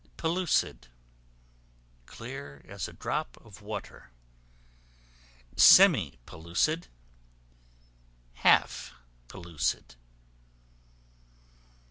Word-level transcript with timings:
Pellucid, 0.17 0.87
clear 2.07 2.63
as 2.67 2.87
a 2.87 2.93
drop 2.93 3.37
of 3.37 3.61
water. 3.61 4.09
Semi 5.55 6.17
pellucid, 6.25 6.87
half 8.33 8.95
pellucid. 9.27 9.93